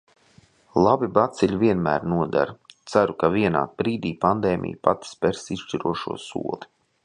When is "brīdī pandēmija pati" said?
3.83-5.11